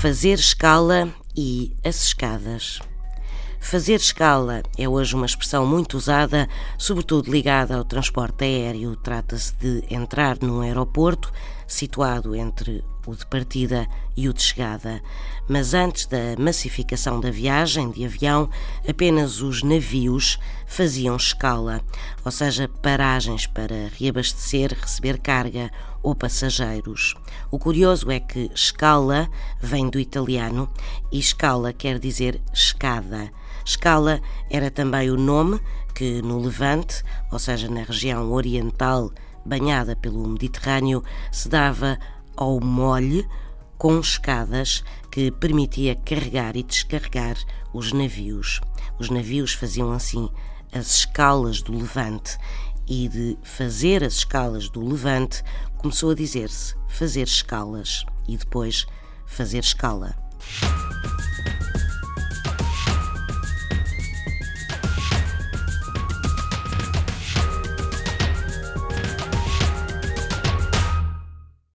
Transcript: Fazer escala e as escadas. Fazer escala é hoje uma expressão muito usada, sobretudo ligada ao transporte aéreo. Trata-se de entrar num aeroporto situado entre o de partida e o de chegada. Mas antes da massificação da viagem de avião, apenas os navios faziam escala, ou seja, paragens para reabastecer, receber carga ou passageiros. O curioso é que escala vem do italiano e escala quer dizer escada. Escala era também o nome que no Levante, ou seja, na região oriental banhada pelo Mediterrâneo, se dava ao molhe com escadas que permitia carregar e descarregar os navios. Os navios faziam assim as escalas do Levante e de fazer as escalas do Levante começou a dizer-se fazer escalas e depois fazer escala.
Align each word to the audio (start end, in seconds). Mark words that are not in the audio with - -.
Fazer 0.00 0.38
escala 0.38 1.12
e 1.36 1.76
as 1.84 2.04
escadas. 2.04 2.80
Fazer 3.60 3.96
escala 3.96 4.62
é 4.78 4.88
hoje 4.88 5.14
uma 5.14 5.26
expressão 5.26 5.66
muito 5.66 5.98
usada, 5.98 6.48
sobretudo 6.78 7.30
ligada 7.30 7.76
ao 7.76 7.84
transporte 7.84 8.42
aéreo. 8.42 8.96
Trata-se 8.96 9.54
de 9.56 9.84
entrar 9.90 10.38
num 10.40 10.62
aeroporto 10.62 11.30
situado 11.66 12.34
entre 12.34 12.82
o 13.06 13.14
de 13.14 13.26
partida 13.26 13.86
e 14.16 14.28
o 14.28 14.32
de 14.32 14.42
chegada. 14.42 15.02
Mas 15.48 15.74
antes 15.74 16.06
da 16.06 16.36
massificação 16.38 17.20
da 17.20 17.30
viagem 17.30 17.90
de 17.90 18.04
avião, 18.04 18.48
apenas 18.88 19.40
os 19.40 19.62
navios 19.62 20.38
faziam 20.66 21.16
escala, 21.16 21.80
ou 22.24 22.30
seja, 22.30 22.68
paragens 22.68 23.46
para 23.46 23.90
reabastecer, 23.98 24.76
receber 24.80 25.18
carga 25.18 25.70
ou 26.02 26.14
passageiros. 26.14 27.14
O 27.50 27.58
curioso 27.58 28.10
é 28.10 28.20
que 28.20 28.50
escala 28.54 29.28
vem 29.60 29.88
do 29.88 29.98
italiano 29.98 30.68
e 31.10 31.18
escala 31.18 31.72
quer 31.72 31.98
dizer 31.98 32.40
escada. 32.52 33.30
Escala 33.64 34.20
era 34.48 34.70
também 34.70 35.10
o 35.10 35.16
nome 35.16 35.60
que 35.94 36.22
no 36.22 36.38
Levante, 36.38 37.02
ou 37.30 37.38
seja, 37.38 37.68
na 37.68 37.82
região 37.82 38.32
oriental 38.32 39.10
banhada 39.44 39.96
pelo 39.96 40.26
Mediterrâneo, 40.28 41.02
se 41.32 41.48
dava 41.48 41.98
ao 42.40 42.58
molhe 42.58 43.28
com 43.76 44.00
escadas 44.00 44.82
que 45.10 45.30
permitia 45.30 45.94
carregar 45.94 46.56
e 46.56 46.62
descarregar 46.62 47.36
os 47.72 47.92
navios. 47.92 48.60
Os 48.98 49.10
navios 49.10 49.52
faziam 49.52 49.92
assim 49.92 50.28
as 50.72 50.96
escalas 50.96 51.60
do 51.60 51.76
Levante 51.76 52.38
e 52.88 53.08
de 53.08 53.38
fazer 53.42 54.02
as 54.02 54.14
escalas 54.14 54.68
do 54.70 54.80
Levante 54.84 55.42
começou 55.76 56.10
a 56.10 56.14
dizer-se 56.14 56.74
fazer 56.88 57.26
escalas 57.26 58.04
e 58.26 58.36
depois 58.36 58.86
fazer 59.26 59.58
escala. 59.58 60.16